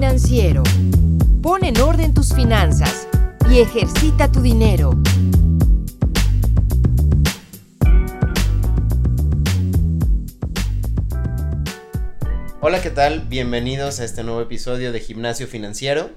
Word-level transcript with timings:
Financiero. 0.00 0.62
Pon 1.42 1.62
en 1.62 1.78
orden 1.78 2.14
tus 2.14 2.32
finanzas 2.32 3.06
y 3.50 3.58
ejercita 3.58 4.32
tu 4.32 4.40
dinero. 4.40 4.92
Hola, 12.62 12.80
¿qué 12.80 12.88
tal? 12.88 13.26
Bienvenidos 13.28 14.00
a 14.00 14.04
este 14.04 14.24
nuevo 14.24 14.40
episodio 14.40 14.90
de 14.90 15.00
Gimnasio 15.00 15.46
Financiero. 15.46 16.08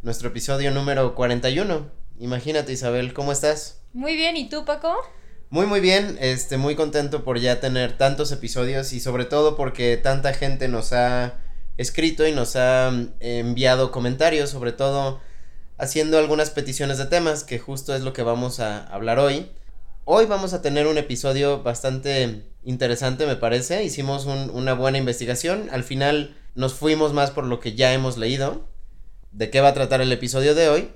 Nuestro 0.00 0.30
episodio 0.30 0.70
número 0.70 1.14
41. 1.14 1.90
Imagínate, 2.18 2.72
Isabel, 2.72 3.12
¿cómo 3.12 3.32
estás? 3.32 3.82
Muy 3.92 4.16
bien, 4.16 4.38
¿y 4.38 4.48
tú, 4.48 4.64
Paco? 4.64 4.96
Muy, 5.50 5.66
muy 5.66 5.80
bien. 5.80 6.16
Este, 6.18 6.56
muy 6.56 6.76
contento 6.76 7.24
por 7.24 7.38
ya 7.38 7.60
tener 7.60 7.98
tantos 7.98 8.32
episodios 8.32 8.94
y 8.94 9.00
sobre 9.00 9.26
todo 9.26 9.54
porque 9.54 9.98
tanta 9.98 10.32
gente 10.32 10.66
nos 10.68 10.94
ha 10.94 11.41
escrito 11.76 12.26
y 12.26 12.32
nos 12.32 12.56
ha 12.56 12.90
mm, 12.90 13.14
enviado 13.20 13.90
comentarios, 13.90 14.50
sobre 14.50 14.72
todo 14.72 15.20
haciendo 15.78 16.18
algunas 16.18 16.50
peticiones 16.50 16.98
de 16.98 17.06
temas, 17.06 17.44
que 17.44 17.58
justo 17.58 17.94
es 17.94 18.02
lo 18.02 18.12
que 18.12 18.22
vamos 18.22 18.60
a 18.60 18.84
hablar 18.86 19.18
hoy. 19.18 19.50
Hoy 20.04 20.26
vamos 20.26 20.52
a 20.52 20.62
tener 20.62 20.86
un 20.86 20.98
episodio 20.98 21.62
bastante 21.62 22.44
interesante, 22.64 23.26
me 23.26 23.36
parece. 23.36 23.84
Hicimos 23.84 24.26
una 24.26 24.74
buena 24.74 24.98
investigación. 24.98 25.68
Al 25.70 25.84
final 25.84 26.36
nos 26.54 26.74
fuimos 26.74 27.12
más 27.12 27.30
por 27.30 27.44
lo 27.44 27.60
que 27.60 27.74
ya 27.74 27.92
hemos 27.92 28.18
leído. 28.18 28.68
¿De 29.30 29.50
qué 29.50 29.60
va 29.60 29.68
a 29.68 29.74
tratar 29.74 30.00
el 30.00 30.12
episodio 30.12 30.54
de 30.54 30.68
hoy? 30.68 30.90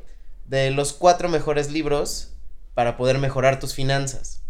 De 0.44 0.70
los 0.70 0.92
cuatro 0.92 1.28
mejores 1.28 1.70
libros 1.70 2.32
para 2.74 2.96
poder 2.96 3.18
mejorar 3.18 3.58
tus 3.58 3.74
finanzas. 3.74 4.42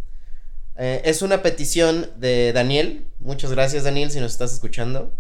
Eh, 0.77 1.03
es 1.05 1.23
una 1.23 1.43
petición 1.43 2.11
de 2.17 2.53
Daniel. 2.53 3.07
Muchas 3.21 3.53
gracias, 3.53 3.85
Daniel, 3.85 4.11
si 4.11 4.21
nos 4.21 4.33
estás 4.33 4.53
escuchando. 4.53 5.13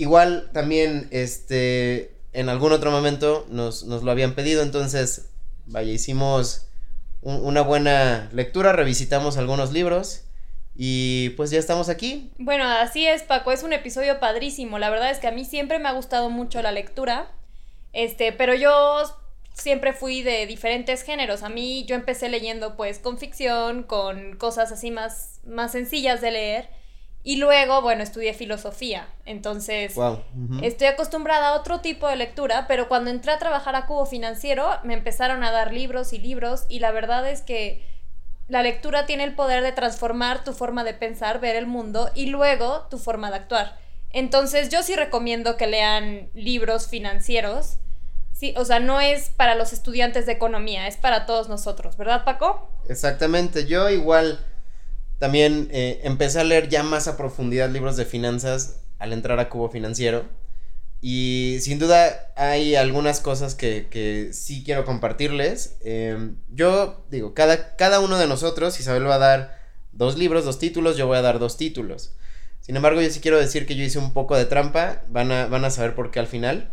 Igual 0.00 0.48
también, 0.54 1.08
este, 1.10 2.14
en 2.32 2.48
algún 2.48 2.72
otro 2.72 2.90
momento 2.90 3.44
nos, 3.50 3.82
lo 3.82 4.10
habían 4.10 4.34
pedido, 4.34 4.62
entonces, 4.62 5.28
vaya, 5.66 5.92
hicimos 5.92 6.68
una 7.20 7.60
buena 7.60 8.30
lectura, 8.32 8.72
revisitamos 8.72 9.36
algunos 9.36 9.72
libros 9.72 10.22
y 10.74 11.28
pues 11.36 11.50
ya 11.50 11.58
estamos 11.58 11.90
aquí. 11.90 12.32
Bueno, 12.38 12.64
así 12.64 13.06
es, 13.06 13.24
Paco, 13.24 13.52
es 13.52 13.62
un 13.62 13.74
episodio 13.74 14.20
padrísimo. 14.20 14.78
La 14.78 14.88
verdad 14.88 15.10
es 15.10 15.18
que 15.18 15.26
a 15.26 15.32
mí 15.32 15.44
siempre 15.44 15.78
me 15.78 15.90
ha 15.90 15.92
gustado 15.92 16.30
mucho 16.30 16.62
la 16.62 16.72
lectura. 16.72 17.30
Este, 17.92 18.32
pero 18.32 18.54
yo 18.54 19.02
siempre 19.52 19.92
fui 19.92 20.22
de 20.22 20.46
diferentes 20.46 21.02
géneros. 21.02 21.42
A 21.42 21.50
mí 21.50 21.84
yo 21.84 21.94
empecé 21.94 22.30
leyendo 22.30 22.74
pues 22.74 23.00
con 23.00 23.18
ficción, 23.18 23.82
con 23.82 24.36
cosas 24.36 24.72
así 24.72 24.90
más, 24.90 25.40
más 25.44 25.72
sencillas 25.72 26.22
de 26.22 26.30
leer. 26.30 26.79
Y 27.22 27.36
luego, 27.36 27.82
bueno, 27.82 28.02
estudié 28.02 28.32
filosofía. 28.32 29.08
Entonces, 29.26 29.94
estoy 30.62 30.86
acostumbrada 30.86 31.48
a 31.48 31.54
otro 31.54 31.80
tipo 31.80 32.08
de 32.08 32.16
lectura, 32.16 32.66
pero 32.66 32.88
cuando 32.88 33.10
entré 33.10 33.32
a 33.32 33.38
trabajar 33.38 33.76
a 33.76 33.86
Cubo 33.86 34.06
Financiero, 34.06 34.70
me 34.84 34.94
empezaron 34.94 35.44
a 35.44 35.50
dar 35.50 35.72
libros 35.72 36.12
y 36.14 36.18
libros, 36.18 36.64
y 36.68 36.78
la 36.78 36.92
verdad 36.92 37.28
es 37.28 37.42
que 37.42 37.86
la 38.48 38.62
lectura 38.62 39.06
tiene 39.06 39.24
el 39.24 39.34
poder 39.34 39.62
de 39.62 39.72
transformar 39.72 40.44
tu 40.44 40.52
forma 40.52 40.82
de 40.82 40.94
pensar, 40.94 41.40
ver 41.40 41.56
el 41.56 41.66
mundo 41.66 42.10
y 42.14 42.26
luego 42.26 42.86
tu 42.90 42.98
forma 42.98 43.30
de 43.30 43.36
actuar. 43.36 43.78
Entonces, 44.12 44.70
yo 44.70 44.82
sí 44.82 44.96
recomiendo 44.96 45.56
que 45.56 45.66
lean 45.66 46.30
libros 46.34 46.88
financieros. 46.88 47.76
Sí, 48.32 48.54
o 48.56 48.64
sea, 48.64 48.80
no 48.80 49.00
es 49.00 49.28
para 49.28 49.54
los 49.54 49.72
estudiantes 49.72 50.24
de 50.24 50.32
economía, 50.32 50.88
es 50.88 50.96
para 50.96 51.26
todos 51.26 51.48
nosotros, 51.48 51.96
¿verdad, 51.98 52.24
Paco? 52.24 52.70
Exactamente, 52.88 53.66
yo 53.66 53.90
igual 53.90 54.44
también 55.20 55.68
eh, 55.70 56.00
empecé 56.04 56.40
a 56.40 56.44
leer 56.44 56.70
ya 56.70 56.82
más 56.82 57.06
a 57.06 57.18
profundidad 57.18 57.68
libros 57.68 57.98
de 57.98 58.06
finanzas 58.06 58.80
al 58.98 59.12
entrar 59.12 59.38
a 59.38 59.50
Cubo 59.50 59.68
Financiero. 59.68 60.24
Y 61.02 61.58
sin 61.60 61.78
duda 61.78 62.32
hay 62.36 62.74
algunas 62.74 63.20
cosas 63.20 63.54
que, 63.54 64.30
sí 64.32 64.64
quiero 64.64 64.86
compartirles. 64.86 65.76
Em, 65.82 66.36
yo 66.48 67.04
digo, 67.10 67.34
cada, 67.34 67.76
cada 67.76 68.00
uno 68.00 68.18
de 68.18 68.26
nosotros, 68.26 68.80
Isabel 68.80 69.06
va 69.06 69.16
a 69.16 69.18
dar 69.18 69.58
dos 69.92 70.16
libros, 70.16 70.46
dos 70.46 70.58
títulos, 70.58 70.96
yo 70.96 71.06
voy 71.06 71.18
a 71.18 71.22
dar 71.22 71.38
dos 71.38 71.58
títulos. 71.58 72.14
Sin 72.62 72.76
embargo, 72.76 73.02
yo 73.02 73.10
sí 73.10 73.20
quiero 73.20 73.38
decir 73.38 73.66
que 73.66 73.76
yo 73.76 73.84
hice 73.84 73.98
un 73.98 74.14
poco 74.14 74.36
de 74.36 74.46
trampa, 74.46 75.02
van 75.08 75.32
a, 75.32 75.46
van 75.48 75.66
a 75.66 75.70
saber 75.70 75.94
por 75.94 76.10
qué 76.10 76.20
al 76.20 76.28
final. 76.28 76.72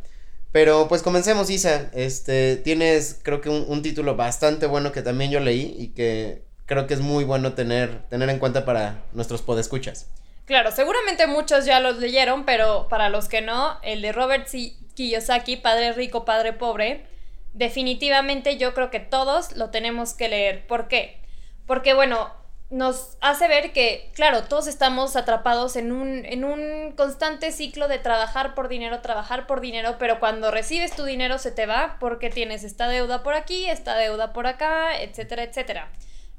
Pero 0.54 0.88
pues 0.88 1.04
comencemos, 1.04 1.50
Isa. 1.50 1.92
Este, 1.94 2.56
tienes 2.56 3.20
creo 3.24 3.42
que 3.42 3.50
un, 3.50 3.66
un 3.68 3.82
título 3.82 4.16
bastante 4.16 4.68
bueno 4.68 4.94
que 4.94 5.02
también 5.02 5.32
yo 5.32 5.42
leí 5.42 5.76
y 5.78 5.90
que 5.90 6.47
creo 6.68 6.86
que 6.86 6.94
es 6.94 7.00
muy 7.00 7.24
bueno 7.24 7.54
tener, 7.54 8.04
tener 8.10 8.30
en 8.30 8.38
cuenta 8.38 8.66
para 8.66 9.02
nuestros 9.14 9.42
podescuchas. 9.42 10.08
Claro, 10.46 10.72
seguramente 10.72 11.26
muchos 11.26 11.66
ya 11.66 11.80
los 11.80 11.98
leyeron, 11.98 12.46
pero 12.46 12.88
para 12.88 13.10
los 13.10 13.28
que 13.28 13.42
no, 13.42 13.80
el 13.82 14.02
de 14.02 14.12
Robert 14.12 14.48
Kiyosaki, 14.94 15.58
Padre 15.58 15.94
Rico, 15.94 16.24
Padre 16.24 16.54
Pobre, 16.54 17.06
definitivamente 17.54 18.58
yo 18.58 18.74
creo 18.74 18.92
que 18.92 19.00
todos 19.00 19.56
lo 19.56 19.72
tenemos 19.72 20.14
que 20.14 20.30
leer. 20.30 20.68
¿Por 20.68 20.88
qué? 20.88 21.20
Porque 21.66 21.94
bueno, 21.94 22.32
nos 22.70 23.18
hace 23.22 23.48
ver 23.48 23.72
que, 23.72 24.12
claro, 24.14 24.44
todos 24.44 24.68
estamos 24.68 25.16
atrapados 25.16 25.76
en 25.78 25.92
un, 25.92 26.26
en 26.26 26.44
un 26.44 26.94
constante 26.98 27.52
ciclo 27.52 27.88
de 27.88 28.00
trabajar 28.00 28.56
por 28.56 28.68
dinero, 28.68 29.00
trabajar 29.00 29.48
por 29.48 29.62
dinero, 29.62 29.96
pero 29.98 30.20
cuando 30.20 30.52
recibes 30.52 30.96
tu 30.96 31.06
dinero 31.06 31.38
se 31.40 31.52
te 31.52 31.66
va 31.66 31.98
porque 32.00 32.30
tienes 32.30 32.64
esta 32.64 32.88
deuda 32.88 33.24
por 33.24 33.34
aquí, 33.34 33.70
esta 33.70 33.96
deuda 33.98 34.34
por 34.34 34.48
acá, 34.48 34.98
etcétera, 35.02 35.44
etcétera. 35.44 35.90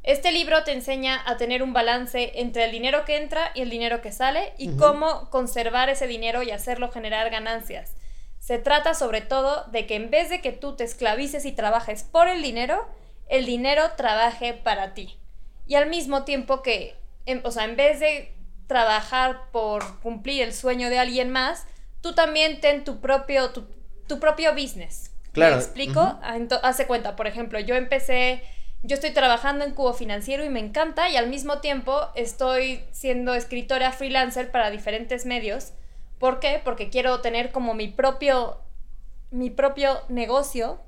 Este 0.08 0.32
libro 0.32 0.64
te 0.64 0.72
enseña 0.72 1.22
a 1.26 1.36
tener 1.36 1.62
un 1.62 1.74
balance 1.74 2.32
entre 2.36 2.64
el 2.64 2.72
dinero 2.72 3.04
que 3.04 3.18
entra 3.18 3.50
y 3.54 3.60
el 3.60 3.68
dinero 3.68 4.00
que 4.00 4.10
sale 4.10 4.54
y 4.56 4.74
cómo 4.74 5.28
conservar 5.28 5.90
ese 5.90 6.06
dinero 6.06 6.42
y 6.42 6.50
hacerlo 6.50 6.90
generar 6.90 7.28
ganancias. 7.28 7.92
Se 8.38 8.58
trata 8.58 8.94
sobre 8.94 9.20
todo 9.20 9.64
de 9.64 9.86
que 9.86 9.96
en 9.96 10.08
vez 10.08 10.30
de 10.30 10.40
que 10.40 10.50
tú 10.50 10.76
te 10.76 10.84
esclavices 10.84 11.44
y 11.44 11.52
trabajes 11.52 12.04
por 12.04 12.26
el 12.26 12.40
dinero, 12.40 12.88
el 13.28 13.44
dinero 13.44 13.82
trabaje 13.98 14.54
para 14.54 14.94
ti. 14.94 15.18
Y 15.66 15.74
al 15.74 15.90
mismo 15.90 16.24
tiempo 16.24 16.62
que, 16.62 16.96
o 17.44 17.50
sea, 17.50 17.64
en 17.64 17.76
vez 17.76 18.00
de 18.00 18.32
trabajar 18.66 19.50
por 19.52 20.00
cumplir 20.00 20.42
el 20.42 20.54
sueño 20.54 20.88
de 20.88 21.00
alguien 21.00 21.28
más, 21.28 21.66
tú 22.00 22.14
también 22.14 22.62
ten 22.62 22.82
tu 22.82 23.00
propio, 23.00 23.50
tu, 23.50 24.18
propio 24.18 24.54
business. 24.54 25.10
Claro. 25.32 25.56
¿Me 25.56 25.62
explico? 25.62 26.00
Ah, 26.00 26.38
hace 26.62 26.86
cuenta, 26.86 27.14
por 27.14 27.26
ejemplo, 27.26 27.60
yo 27.60 27.74
empecé 27.74 28.42
yo 28.82 28.94
estoy 28.94 29.10
trabajando 29.10 29.64
en 29.64 29.72
Cubo 29.72 29.92
Financiero 29.92 30.44
y 30.44 30.50
me 30.50 30.60
encanta 30.60 31.08
y 31.08 31.16
al 31.16 31.28
mismo 31.28 31.58
tiempo 31.58 32.08
estoy 32.14 32.84
siendo 32.92 33.34
escritora 33.34 33.92
freelancer 33.92 34.50
para 34.50 34.70
diferentes 34.70 35.26
medios. 35.26 35.72
¿Por 36.18 36.40
qué? 36.40 36.60
Porque 36.64 36.88
quiero 36.88 37.20
tener 37.20 37.50
como 37.52 37.74
mi 37.74 37.88
propio 37.88 38.58
mi 39.30 39.50
propio 39.50 40.00
negocio 40.08 40.80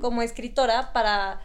como 0.00 0.22
escritora 0.22 0.92
para 0.92 1.40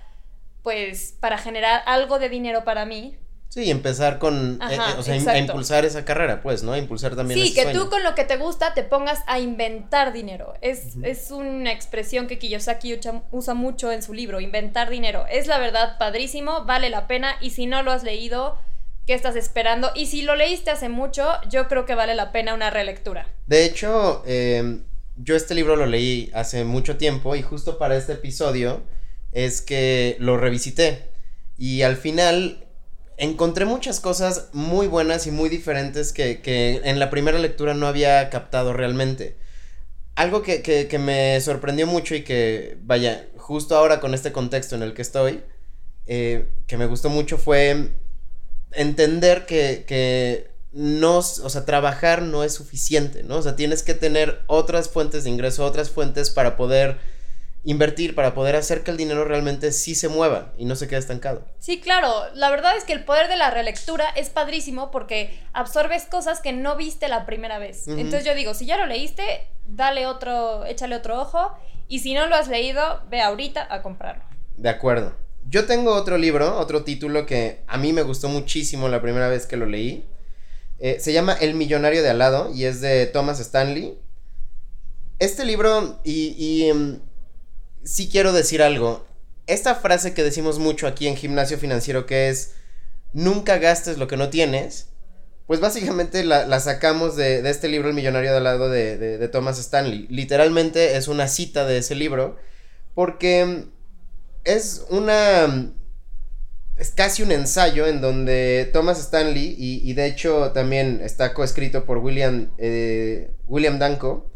pues 0.63 1.15
para 1.19 1.37
generar 1.37 1.83
algo 1.85 2.17
de 2.17 2.27
dinero 2.27 2.63
para 2.63 2.85
mí 2.85 3.17
Sí, 3.49 3.71
empezar 3.71 4.19
con, 4.19 4.61
eh, 4.61 4.75
eh, 4.75 4.79
o 4.95 5.01
sea, 5.01 5.15
a 5.15 5.37
impulsar 5.39 5.83
esa 5.83 6.05
carrera, 6.05 6.43
pues, 6.43 6.61
¿no? 6.61 6.73
A 6.73 6.77
impulsar 6.77 7.15
también 7.15 7.43
Sí, 7.43 7.51
que 7.55 7.65
tú 7.73 7.89
con 7.89 8.03
lo 8.03 8.13
que 8.13 8.23
te 8.23 8.37
gusta 8.37 8.75
te 8.75 8.83
pongas 8.83 9.23
a 9.25 9.39
inventar 9.39 10.13
dinero. 10.13 10.53
Es, 10.61 10.97
es 11.01 11.31
una 11.31 11.71
expresión 11.71 12.27
que 12.27 12.37
Kiyosaki 12.37 12.99
usa, 13.31 13.53
mucho 13.55 13.91
en 13.91 14.03
su 14.03 14.13
libro, 14.13 14.39
inventar 14.39 14.91
dinero. 14.91 15.25
Es 15.31 15.47
la 15.47 15.57
verdad 15.57 15.97
padrísimo, 15.97 16.63
vale 16.65 16.91
la 16.91 17.07
pena 17.07 17.37
y 17.41 17.49
si 17.49 17.65
no 17.65 17.81
lo 17.81 17.91
has 17.91 18.03
leído, 18.03 18.55
¿qué 19.07 19.15
estás 19.15 19.35
esperando? 19.35 19.89
Y 19.95 20.05
si 20.05 20.21
lo 20.21 20.35
leíste 20.35 20.69
hace 20.69 20.87
mucho, 20.87 21.27
yo 21.49 21.67
creo 21.67 21.87
que 21.87 21.95
vale 21.95 22.13
la 22.13 22.31
pena 22.31 22.53
una 22.53 22.69
relectura. 22.69 23.27
De 23.47 23.65
hecho, 23.65 24.21
em, 24.27 24.83
yo 25.17 25.35
este 25.35 25.55
libro 25.55 25.75
lo 25.75 25.87
leí 25.87 26.29
hace 26.35 26.65
mucho 26.65 26.97
tiempo 26.97 27.35
y 27.35 27.41
justo 27.41 27.79
para 27.79 27.97
este 27.97 28.13
episodio 28.13 28.83
es 29.31 29.61
que 29.61 30.17
lo 30.19 30.37
revisité. 30.37 31.09
Y 31.57 31.81
al 31.81 31.97
final 31.97 32.68
encontré 33.19 33.65
muchas 33.65 33.99
cosas 33.99 34.47
muy 34.53 34.87
buenas 34.87 35.27
y 35.27 35.31
muy 35.31 35.49
diferentes 35.49 36.13
que, 36.13 36.81
en 36.83 36.99
la 36.99 37.09
primera 37.09 37.37
lectura 37.37 37.73
no 37.73 37.85
había 37.85 38.29
captado 38.29 38.73
realmente. 38.73 39.35
Algo 40.15 40.41
que, 40.41 40.97
me 40.99 41.39
sorprendió 41.41 41.85
mucho 41.85 42.15
y 42.15 42.23
que, 42.23 42.77
vaya, 42.81 43.27
justo 43.37 43.75
ahora 43.75 43.99
con 43.99 44.13
este 44.13 44.31
contexto 44.31 44.75
en 44.75 44.83
el 44.83 44.93
que 44.93 45.01
estoy, 45.01 45.43
eh, 46.07 46.47
que 46.65 46.77
me 46.77 46.87
gustó 46.87 47.09
mucho 47.09 47.37
fue 47.37 47.91
entender 48.71 49.45
que, 49.45 49.83
que 49.85 50.49
no, 50.71 51.17
o 51.17 51.49
sea, 51.49 51.65
trabajar 51.65 52.21
no 52.21 52.43
es 52.43 52.53
suficiente, 52.53 53.23
¿no? 53.23 53.37
O 53.37 53.41
sea, 53.41 53.55
tienes 53.55 53.83
que 53.83 53.93
tener 53.93 54.41
otras 54.47 54.89
fuentes 54.89 55.25
de 55.25 55.29
ingreso, 55.29 55.65
otras 55.65 55.89
fuentes 55.89 56.29
para 56.29 56.55
poder 56.55 56.97
invertir 57.63 58.15
para 58.15 58.33
poder 58.33 58.55
hacer 58.55 58.83
que 58.83 58.91
el 58.91 58.97
dinero 58.97 59.25
realmente 59.25 59.71
sí 59.71 59.93
se 59.93 60.07
mueva 60.07 60.53
y 60.57 60.65
no 60.65 60.75
se 60.75 60.87
quede 60.87 60.99
estancado. 60.99 61.45
Sí, 61.59 61.81
claro, 61.81 62.25
la 62.33 62.49
verdad 62.49 62.77
es 62.77 62.85
que 62.85 62.93
el 62.93 63.03
poder 63.03 63.27
de 63.27 63.35
la 63.35 63.51
relectura 63.51 64.07
es 64.15 64.29
padrísimo 64.29 64.91
porque 64.91 65.37
absorbes 65.53 66.05
cosas 66.05 66.39
que 66.39 66.53
no 66.53 66.75
viste 66.75 67.07
la 67.09 67.25
primera 67.25 67.59
vez. 67.59 67.87
Entonces 67.87 68.25
yo 68.25 68.33
digo, 68.33 68.53
si 68.53 68.65
ya 68.65 68.77
lo 68.77 68.85
leíste, 68.85 69.47
dale 69.67 70.07
otro, 70.07 70.65
échale 70.65 70.95
otro 70.95 71.19
ojo 71.19 71.51
y 71.87 71.99
si 71.99 72.13
no 72.13 72.27
lo 72.27 72.35
has 72.35 72.47
leído, 72.47 73.01
ve 73.09 73.21
ahorita 73.21 73.67
a 73.69 73.81
comprarlo. 73.81 74.23
De 74.55 74.69
acuerdo. 74.69 75.13
Yo 75.49 75.65
tengo 75.65 75.93
otro 75.93 76.17
libro, 76.17 76.57
otro 76.59 76.83
título 76.83 77.25
que 77.25 77.63
a 77.67 77.77
mí 77.77 77.91
me 77.91 78.03
gustó 78.03 78.29
muchísimo 78.29 78.87
la 78.87 79.01
primera 79.01 79.27
vez 79.27 79.45
que 79.47 79.57
lo 79.57 79.65
leí. 79.65 80.05
Eh, 80.79 80.97
se 80.99 81.11
llama 81.11 81.33
El 81.33 81.55
millonario 81.55 82.03
de 82.03 82.09
al 82.09 82.19
lado 82.19 82.51
y 82.53 82.65
es 82.65 82.79
de 82.81 83.05
Thomas 83.07 83.39
Stanley 83.39 83.97
este 85.19 85.43
libro, 85.43 85.99
y, 86.05 86.63
em, 86.69 87.01
sí 87.83 88.09
quiero 88.09 88.33
decir 88.33 88.61
algo, 88.61 89.05
esta 89.47 89.75
frase 89.75 90.13
que 90.13 90.23
decimos 90.23 90.59
mucho 90.59 90.87
aquí 90.87 91.07
en 91.07 91.15
Gimnasio 91.15 91.57
Financiero 91.57 92.05
que 92.05 92.29
es, 92.29 92.53
nunca 93.13 93.57
gastes 93.57 93.97
lo 93.97 94.07
que 94.07 94.17
no 94.17 94.29
tienes, 94.29 94.89
pues 95.49 95.59
básicamente 95.59 96.23
la, 96.23 96.59
sacamos 96.59 97.15
de, 97.15 97.49
este 97.49 97.69
libro 97.69 97.89
El 97.89 97.95
millonario 97.95 98.31
del 98.35 98.43
lado 98.43 98.69
de, 98.69 98.97
de, 98.97 99.27
Thomas 99.29 99.57
Stanley. 99.57 100.05
Literalmente 100.07 100.95
es 100.95 101.07
una 101.07 101.27
cita 101.27 101.65
de 101.65 101.79
ese 101.79 101.95
libro 101.95 102.37
porque 102.93 103.65
es 104.43 104.85
una... 104.91 105.73
Es 106.77 106.91
casi 106.91 107.23
un 107.23 107.31
ensayo 107.31 107.87
en 107.87 107.99
donde 107.99 108.69
Thomas 108.71 108.99
Stanley, 108.99 109.55
y, 109.57 109.91
de 109.93 110.05
hecho 110.05 110.51
también 110.51 111.01
está 111.03 111.33
coescrito 111.33 111.83
por 111.83 111.97
William, 111.97 112.51
eh, 112.59 113.31
William 113.47 113.79
Danko, 113.79 114.29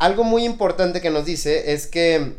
algo 0.00 0.24
muy 0.24 0.44
importante 0.44 1.02
que 1.02 1.10
nos 1.10 1.26
dice 1.26 1.74
es 1.74 1.86
que 1.86 2.38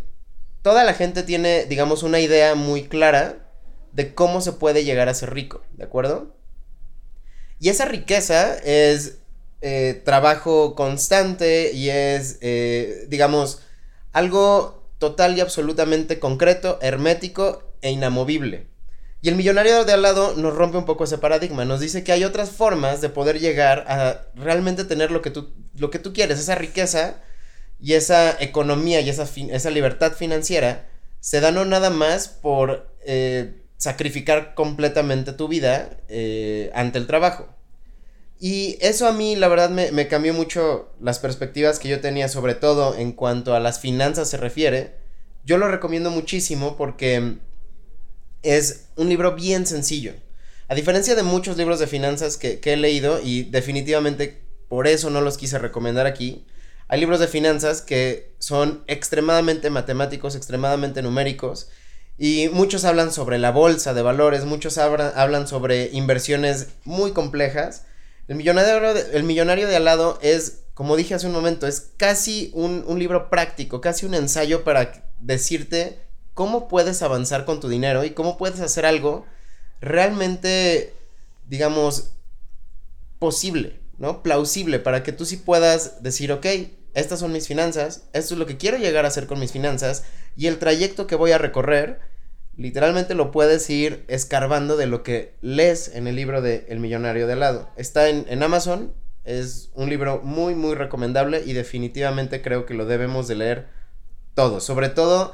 toda 0.63 0.83
la 0.83 0.95
gente 0.95 1.21
tiene, 1.21 1.65
digamos, 1.65 2.01
una 2.01 2.19
idea 2.19 2.55
muy 2.55 2.87
clara 2.87 3.51
de 3.93 4.15
cómo 4.15 4.41
se 4.41 4.53
puede 4.53 4.83
llegar 4.83 5.07
a 5.07 5.13
ser 5.13 5.31
rico, 5.33 5.61
¿de 5.73 5.83
acuerdo? 5.83 6.35
Y 7.59 7.69
esa 7.69 7.85
riqueza 7.85 8.57
es 8.57 9.19
eh, 9.61 10.01
trabajo 10.03 10.73
constante 10.73 11.71
y 11.71 11.91
es, 11.91 12.39
eh, 12.41 13.05
digamos, 13.09 13.61
algo 14.11 14.89
total 14.97 15.37
y 15.37 15.41
absolutamente 15.41 16.17
concreto, 16.17 16.79
hermético 16.81 17.75
e 17.83 17.91
inamovible. 17.91 18.69
Y 19.21 19.29
el 19.29 19.35
millonario 19.35 19.85
de 19.85 19.93
al 19.93 20.01
lado 20.01 20.33
nos 20.35 20.55
rompe 20.55 20.79
un 20.79 20.85
poco 20.85 21.03
ese 21.03 21.19
paradigma, 21.19 21.63
nos 21.63 21.79
dice 21.79 22.03
que 22.03 22.11
hay 22.11 22.23
otras 22.23 22.49
formas 22.49 23.01
de 23.01 23.09
poder 23.09 23.39
llegar 23.39 23.85
a 23.87 24.25
realmente 24.33 24.83
tener 24.83 25.11
lo 25.11 25.21
que 25.21 25.29
tú, 25.29 25.53
lo 25.77 25.91
que 25.91 25.99
tú 25.99 26.11
quieres, 26.11 26.39
esa 26.39 26.55
riqueza 26.55 27.21
y 27.81 27.93
esa 27.93 28.37
economía 28.39 29.01
y 29.01 29.09
esa, 29.09 29.27
esa 29.51 29.69
libertad 29.71 30.13
financiera 30.13 30.87
se 31.19 31.39
da 31.39 31.51
no 31.51 31.65
nada 31.65 31.89
más 31.89 32.27
por 32.27 32.87
eh, 33.05 33.61
sacrificar 33.77 34.53
completamente 34.53 35.33
tu 35.33 35.47
vida 35.47 35.97
eh, 36.07 36.71
ante 36.75 36.99
el 36.99 37.07
trabajo. 37.07 37.47
Y 38.39 38.77
eso 38.81 39.07
a 39.07 39.13
mí, 39.13 39.35
la 39.35 39.47
verdad, 39.47 39.69
me, 39.69 40.07
cambió 40.07 40.33
mucho 40.33 40.91
las 40.99 41.19
perspectivas 41.19 41.77
que 41.77 41.89
yo 41.89 42.01
tenía, 42.01 42.27
sobre 42.27 42.55
todo 42.55 42.95
en 42.95 43.11
cuanto 43.11 43.53
a 43.53 43.59
las 43.59 43.79
finanzas 43.79 44.29
se 44.29 44.37
refiere. 44.37 44.95
Yo 45.45 45.57
lo 45.59 45.67
recomiendo 45.67 46.09
muchísimo 46.09 46.75
porque 46.75 47.37
es 48.41 48.87
un 48.95 49.09
libro 49.09 49.35
bien 49.35 49.67
sencillo. 49.67 50.13
A 50.67 50.73
diferencia 50.73 51.13
de 51.13 51.21
muchos 51.21 51.57
libros 51.57 51.79
de 51.79 51.85
finanzas 51.85 52.37
que 52.37 52.59
he 52.63 52.77
leído, 52.77 53.19
y 53.23 53.43
definitivamente 53.43 54.41
por 54.69 54.87
eso 54.87 55.11
no 55.11 55.21
los 55.21 55.37
quise 55.37 55.59
recomendar 55.59 56.07
aquí, 56.07 56.45
hay 56.91 56.99
libros 56.99 57.21
de 57.21 57.27
finanzas 57.29 57.81
que 57.81 58.35
son 58.37 58.83
extremadamente 58.85 59.69
matemáticos, 59.69 60.35
extremadamente 60.35 61.01
numéricos, 61.01 61.69
y 62.17 62.49
muchos 62.51 62.83
hablan 62.83 63.13
sobre 63.13 63.39
la 63.39 63.51
bolsa 63.51 63.93
de 63.93 64.01
valores, 64.01 64.43
muchos 64.43 64.77
hablan, 64.77 65.47
sobre 65.47 65.89
inversiones 65.93 66.67
muy 66.83 67.13
complejas. 67.13 67.85
El 68.27 68.35
millonario, 68.35 68.93
de, 69.69 69.75
al 69.77 69.85
lado 69.85 70.19
es, 70.21 70.63
como 70.73 70.97
dije 70.97 71.13
hace 71.13 71.27
un 71.27 71.31
momento, 71.31 71.65
es 71.65 71.91
casi 71.95 72.51
un, 72.53 72.83
un 72.85 72.99
libro 72.99 73.29
práctico, 73.29 73.79
casi 73.79 74.05
un 74.05 74.13
ensayo 74.13 74.65
para 74.65 74.91
decirte 75.21 75.97
cómo 76.33 76.67
puedes 76.67 77.01
avanzar 77.01 77.45
con 77.45 77.61
tu 77.61 77.69
dinero 77.69 78.03
y 78.03 78.09
cómo 78.09 78.37
puedes 78.37 78.59
hacer 78.59 78.85
algo 78.85 79.25
realmente, 79.79 80.93
digamos, 81.47 82.11
posible, 83.17 83.79
¿no? 83.97 84.23
Plausible, 84.23 84.79
para 84.79 85.03
que 85.03 85.13
tú 85.13 85.25
sí 85.25 85.37
puedas 85.37 86.03
decir, 86.03 86.33
ok, 86.33 86.45
estas 86.93 87.19
son 87.19 87.31
mis 87.31 87.47
finanzas, 87.47 88.07
esto 88.13 88.33
es 88.33 88.39
lo 88.39 88.45
que 88.45 88.57
quiero 88.57 88.77
llegar 88.77 89.05
a 89.05 89.07
hacer 89.07 89.27
con 89.27 89.39
mis 89.39 89.51
finanzas 89.51 90.03
y 90.35 90.47
el 90.47 90.59
trayecto 90.59 91.07
que 91.07 91.15
voy 91.15 91.31
a 91.31 91.37
recorrer, 91.37 91.99
literalmente 92.55 93.15
lo 93.15 93.31
puedes 93.31 93.69
ir 93.69 94.03
escarbando 94.07 94.77
de 94.77 94.87
lo 94.87 95.03
que 95.03 95.35
lees 95.41 95.95
en 95.95 96.07
el 96.07 96.15
libro 96.15 96.41
de 96.41 96.65
El 96.69 96.79
millonario 96.79 97.27
de 97.27 97.35
lado. 97.35 97.69
Está 97.77 98.09
en, 98.09 98.43
Amazon, 98.43 98.93
es 99.23 99.69
un 99.73 99.89
libro 99.89 100.21
muy 100.23 100.55
muy 100.55 100.75
recomendable 100.75 101.43
y 101.45 101.53
definitivamente 101.53 102.41
creo 102.41 102.65
que 102.65 102.73
lo 102.73 102.85
debemos 102.85 103.27
de 103.27 103.35
leer 103.35 103.67
todos, 104.33 104.63
sobre 104.63 104.89
todo 104.89 105.33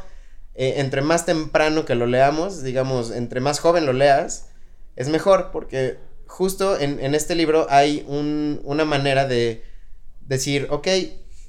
eh, 0.56 0.76
entre 0.78 1.02
más 1.02 1.26
temprano 1.26 1.86
que 1.86 1.96
lo 1.96 2.06
leamos, 2.06 2.64
digamos, 2.64 3.12
entre 3.12 3.40
más 3.40 3.60
joven 3.60 3.86
lo 3.86 3.94
leas, 3.94 4.50
es 4.96 5.10
mejor 5.10 5.52
porque 5.52 5.98
justo 6.28 6.80
en, 6.80 7.00
en 7.00 7.16
este 7.16 7.36
libro 7.36 7.68
hay 7.70 8.04
un, 8.08 8.62
una 8.64 8.86
manera 8.86 9.28
de 9.28 9.64
decir, 10.22 10.68
ok, 10.70 10.88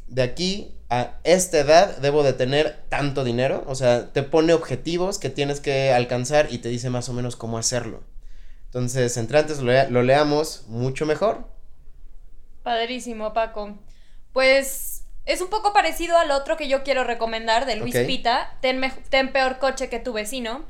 de 0.08 0.22
aquí 0.22 0.75
a 0.90 1.19
esta 1.25 1.58
edad 1.58 1.99
debo 1.99 2.22
de 2.22 2.32
tener 2.32 2.84
tanto 2.88 3.25
dinero. 3.25 3.64
O 3.66 3.75
sea, 3.75 4.12
te 4.12 4.22
pone 4.22 4.52
objetivos 4.52 5.19
que 5.19 5.31
tienes 5.31 5.60
que 5.60 5.93
alcanzar 5.93 6.49
y 6.50 6.58
te 6.58 6.69
dice 6.69 6.90
más 6.90 7.08
o 7.08 7.12
menos 7.12 7.37
cómo 7.37 7.58
hacerlo. 7.58 8.02
Entonces, 8.66 9.16
entre 9.16 9.38
antes 9.38 9.60
lo, 9.60 10.02
leamos 10.02 10.64
mucho 10.69 11.06
mejor. 11.06 11.46
Padrísimo, 12.62 13.32
Paco. 13.32 13.78
Pues 14.32 15.05
es 15.25 15.40
un 15.40 15.49
poco 15.49 15.72
parecido 15.72 16.16
al 16.19 16.31
otro 16.31 16.56
que 16.56 16.69
yo 16.69 16.82
quiero 16.82 17.05
recomendar 17.05 17.66
de 17.66 17.76
Luis 17.76 17.96
Pita, 17.96 18.58
ten, 18.60 18.81
ten, 19.08 19.32
peor 19.32 19.58
coche 19.58 19.88
que 19.88 19.99
tu 19.99 20.12
vecino. 20.12 20.64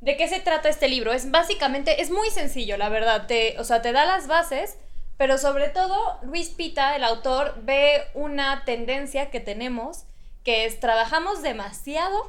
¿De 0.00 0.16
qué 0.16 0.28
se 0.28 0.40
trata 0.40 0.68
este 0.68 0.88
libro? 0.88 1.12
Es 1.12 1.30
básicamente, 1.30 2.02
es 2.02 2.10
muy 2.10 2.30
sencillo, 2.30 2.76
la 2.76 2.88
verdad. 2.88 3.26
Te, 3.26 3.58
o 3.58 3.64
sea, 3.64 3.80
te 3.80 3.92
da 3.92 4.04
las 4.04 4.26
bases 4.26 4.76
pero 5.16 5.38
sobre 5.38 5.68
todo, 5.68 6.18
Luis 6.22 6.50
Pita, 6.50 6.94
el 6.96 7.04
autor, 7.04 7.54
ve 7.62 8.04
una 8.14 8.64
tendencia 8.64 9.30
que 9.30 9.40
tenemos, 9.40 10.04
que 10.44 10.66
es 10.66 10.78
trabajamos 10.78 11.42
demasiado 11.42 12.28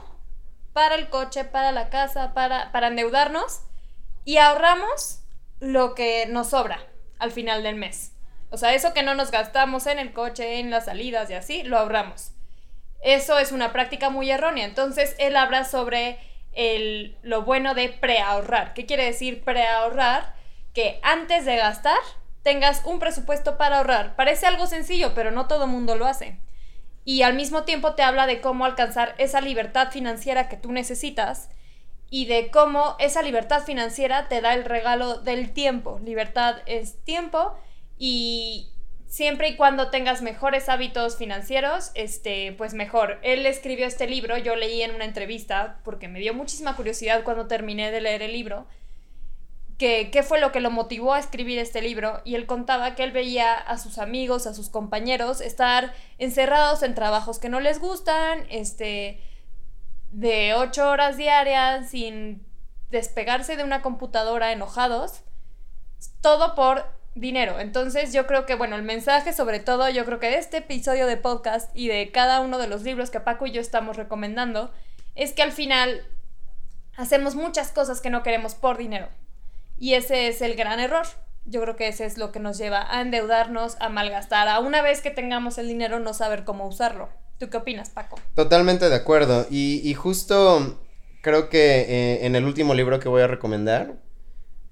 para 0.74 0.96
el 0.96 1.10
coche, 1.10 1.44
para 1.44 1.72
la 1.72 1.90
casa, 1.90 2.34
para, 2.34 2.72
para 2.72 2.88
endeudarnos 2.88 3.62
y 4.24 4.38
ahorramos 4.38 5.22
lo 5.60 5.96
que 5.96 6.26
nos 6.28 6.52
sobra 6.52 6.80
al 7.20 7.32
final 7.32 7.64
del 7.64 7.76
mes. 7.76 8.14
O 8.50 8.58
sea, 8.58 8.74
eso 8.74 8.94
que 8.94 9.04
no 9.04 9.16
nos 9.16 9.32
gastamos 9.32 9.88
en 9.88 10.00
el 10.00 10.14
coche, 10.14 10.60
en 10.60 10.70
las 10.70 10.86
salidas 10.86 11.30
y 11.30 11.34
así, 11.34 11.64
lo 11.64 11.78
ahorramos. 11.78 12.32
Eso 13.02 13.38
es 13.38 13.52
una 13.52 13.74
práctica 13.74 14.10
muy 14.10 14.32
errónea. 14.32 14.66
Entonces, 14.66 15.16
él 15.20 15.36
habla 15.36 15.66
sobre 15.66 16.20
el, 16.54 17.18
lo 17.22 17.44
bueno 17.44 17.74
de 17.74 17.90
preahorrar. 17.90 18.74
¿Qué 18.74 18.86
quiere 18.86 19.06
decir 19.06 19.44
preahorrar? 19.44 20.36
Que 20.74 21.00
antes 21.04 21.46
de 21.46 21.58
gastar, 21.58 22.00
tengas 22.48 22.82
un 22.86 23.00
presupuesto 23.00 23.58
para 23.58 23.80
ahorrar. 23.80 24.16
Parece 24.16 24.46
algo 24.46 24.68
sencillo, 24.68 25.14
pero 25.14 25.32
no 25.32 25.48
todo 25.48 25.68
mundo 25.68 25.98
lo 25.98 26.06
hace. 26.06 26.40
Y 27.04 27.24
al 27.24 27.34
mismo 27.34 27.64
tiempo 27.64 27.94
te 27.94 28.04
habla 28.04 28.26
de 28.26 28.40
cómo 28.40 28.64
alcanzar 28.64 29.16
esa 29.18 29.42
libertad 29.42 29.92
financiera 29.92 30.48
que 30.48 30.56
tú 30.56 30.72
necesitas 30.72 31.50
y 32.10 32.26
de 32.26 32.50
cómo 32.50 32.96
esa 33.00 33.22
libertad 33.22 33.64
financiera 33.64 34.30
te 34.30 34.40
da 34.40 34.54
el 34.54 34.64
regalo 34.64 35.18
del 35.18 35.52
tiempo. 35.52 36.00
Libertad 36.02 36.60
es 36.68 37.04
tiempo 37.04 37.54
y 37.98 38.70
siempre 39.08 39.50
y 39.50 39.58
cuando 39.58 39.90
tengas 39.90 40.22
mejores 40.22 40.70
hábitos 40.70 41.18
financieros, 41.18 41.92
este, 41.96 42.54
pues 42.54 42.74
mejor. 42.74 43.20
Él 43.24 43.46
escribió 43.46 43.86
este 43.86 44.08
libro, 44.08 44.38
yo 44.38 44.56
leí 44.56 44.84
en 44.84 44.96
una 44.96 45.04
entrevista 45.04 45.82
porque 45.84 46.08
me 46.08 46.20
dio 46.20 46.34
muchísima 46.34 46.78
curiosidad 46.78 47.26
cuando 47.26 47.48
terminé 47.48 47.92
de 47.92 48.00
leer 48.00 48.22
el 48.22 48.32
libro 48.32 48.68
qué 49.78 50.24
fue 50.24 50.40
lo 50.40 50.52
que 50.52 50.60
lo 50.60 50.72
motivó 50.72 51.14
a 51.14 51.20
escribir 51.20 51.60
este 51.60 51.82
libro 51.82 52.22
y 52.26 52.36
él 52.36 52.48
contaba 52.48 52.96
que 52.96 53.04
él 53.04 53.12
veía 53.12 53.54
a 53.54 53.78
sus 53.78 54.00
amigos, 54.00 54.48
a 54.48 54.54
sus 54.54 54.70
compañeros 54.70 55.40
estar 55.40 55.94
encerrados 56.18 56.82
en 56.82 56.96
trabajos 56.96 57.38
que 57.38 57.50
no 57.50 57.60
les 57.60 57.80
gustan, 57.80 58.46
este, 58.50 59.22
de 60.12 60.54
ocho 60.56 60.90
horas 60.90 61.18
diarias 61.18 61.92
sin 61.92 62.46
despegarse 62.90 63.56
de 63.56 63.64
una 63.64 63.82
computadora 63.82 64.52
enojados, 64.52 65.22
todo 66.22 66.56
por 66.56 66.86
dinero. 67.16 67.60
Entonces 67.60 68.14
yo 68.14 68.26
creo 68.28 68.46
que, 68.46 68.56
bueno, 68.56 68.76
el 68.76 68.84
mensaje 68.84 69.34
sobre 69.34 69.60
todo, 69.60 69.90
yo 69.90 70.06
creo 70.06 70.20
que 70.20 70.30
de 70.30 70.38
este 70.38 70.58
episodio 70.58 71.06
de 71.06 71.18
podcast 71.18 71.70
y 71.76 71.88
de 71.88 72.12
cada 72.12 72.40
uno 72.42 72.58
de 72.58 72.68
los 72.68 72.84
libros 72.84 73.10
que 73.10 73.20
Paco 73.20 73.46
y 73.46 73.52
yo 73.52 73.62
estamos 73.62 73.98
recomendando, 73.98 74.72
es 75.16 75.34
que 75.34 75.42
al 75.42 75.52
final 75.52 76.06
hacemos 76.96 77.36
muchas 77.36 77.72
cosas 77.72 78.02
que 78.02 78.10
no 78.10 78.24
queremos 78.24 78.56
por 78.56 78.78
dinero. 78.78 79.10
Y 79.78 79.94
ese 79.94 80.28
es 80.28 80.42
el 80.42 80.56
gran 80.56 80.80
error. 80.80 81.06
Yo 81.46 81.62
creo 81.62 81.76
que 81.76 81.88
ese 81.88 82.06
es 82.06 82.18
lo 82.18 82.32
que 82.32 82.40
nos 82.40 82.58
lleva 82.58 82.94
a 82.94 83.02
endeudarnos, 83.02 83.78
a 83.80 83.90
malgastar, 83.90 84.48
a 84.48 84.60
una 84.60 84.82
vez 84.82 85.02
que 85.02 85.12
tengamos 85.12 85.58
el 85.58 85.68
dinero 85.68 86.00
no 86.00 86.14
saber 86.14 86.44
cómo 86.44 86.68
usarlo. 86.68 87.10
¿Tú 87.40 87.50
qué 87.50 87.58
opinas, 87.58 87.90
Paco? 87.90 88.20
Totalmente 88.36 88.90
de 88.90 88.96
acuerdo. 88.96 89.46
Y, 89.50 89.94
justo 89.94 90.82
creo 91.22 91.50
que 91.50 91.82
eh, 91.82 92.26
en 92.26 92.36
el 92.36 92.46
último 92.46 92.74
libro 92.74 93.00
que 93.00 93.10
voy 93.10 93.22
a 93.22 93.28
recomendar, 93.28 93.96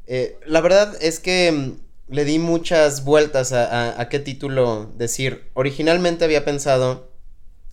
eh, 0.08 0.38
la 0.46 0.62
verdad 0.62 0.96
es 1.02 1.20
que 1.20 1.52
mm, 1.52 2.14
le 2.14 2.26
di 2.26 2.40
muchas 2.40 3.06
vueltas 3.06 3.54
a, 3.54 4.00
a, 4.00 4.10
qué 4.10 4.20
título 4.20 4.92
decir. 4.98 5.50
Originalmente 5.54 6.26
había 6.26 6.44
pensado 6.44 7.12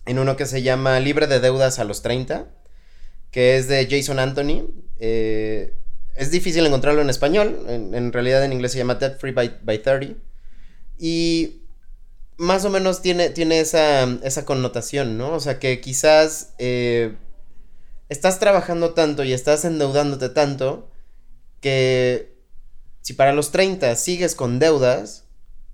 en 0.05 0.19
uno 0.19 0.35
que 0.35 0.45
se 0.45 0.61
llama 0.61 0.99
Libre 0.99 1.27
de 1.27 1.39
Deudas 1.39 1.79
a 1.79 1.83
los 1.83 2.01
30, 2.01 2.47
que 3.31 3.57
es 3.57 3.67
de 3.67 3.87
Jason 3.89 4.19
Anthony. 4.19 4.67
Eh, 4.99 5.75
es 6.15 6.31
difícil 6.31 6.65
encontrarlo 6.65 7.01
en 7.01 7.09
español. 7.09 7.65
En, 7.67 8.13
realidad 8.13 8.43
en 8.43 8.53
inglés 8.53 8.71
se 8.71 8.77
llama 8.77 8.95
Debt 8.95 9.19
Free 9.19 9.31
by, 9.31 9.59
by 9.63 9.81
30. 9.81 10.19
Y 10.97 11.61
más 12.37 12.65
o 12.65 12.69
menos 12.69 13.01
tiene, 13.01 13.29
tiene 13.29 13.59
esa, 13.59 14.03
esa 14.23 14.45
connotación, 14.45 15.17
¿no? 15.17 15.33
O 15.33 15.39
sea, 15.39 15.59
que 15.59 15.81
quizás 15.81 16.53
eh, 16.59 17.15
estás 18.09 18.39
trabajando 18.39 18.93
tanto 18.93 19.23
y 19.23 19.33
estás 19.33 19.65
endeudándote 19.65 20.29
tanto 20.29 20.89
que 21.61 22.33
si 23.01 23.13
para 23.13 23.33
los 23.33 23.51
30 23.51 23.95
sigues 23.95 24.35
con 24.35 24.59
deudas, 24.59 25.25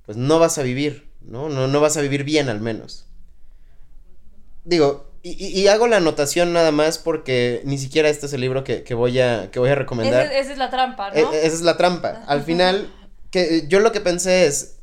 pues 0.05 0.17
no 0.17 0.39
vas 0.39 0.57
a 0.57 0.63
vivir, 0.63 1.11
¿no? 1.21 1.49
No, 1.49 1.67
no 1.67 1.81
vas 1.81 1.97
a 1.97 2.01
vivir 2.01 2.23
bien 2.23 2.49
al 2.49 2.61
menos. 2.61 3.05
Digo, 4.63 5.08
y, 5.21 5.67
hago 5.67 5.87
la 5.87 5.97
anotación 5.97 6.53
nada 6.53 6.71
más 6.71 6.97
porque 6.97 7.61
ni 7.65 7.77
siquiera 7.77 8.09
este 8.09 8.25
es 8.25 8.33
el 8.33 8.41
libro 8.41 8.63
que, 8.63 8.93
voy, 8.93 9.19
a, 9.19 9.49
que 9.51 9.59
voy 9.59 9.69
a 9.69 9.75
recomendar. 9.75 10.31
esa 10.31 10.51
es 10.51 10.57
la 10.57 10.69
trampa, 10.69 11.11
¿no? 11.11 11.33
E, 11.33 11.45
esa 11.45 11.55
es 11.55 11.61
la 11.61 11.77
trampa. 11.77 12.23
Al 12.27 12.43
final, 12.43 12.93
que 13.31 13.65
yo 13.67 13.79
lo 13.79 13.91
que 13.91 14.01
pensé 14.01 14.45
es, 14.45 14.79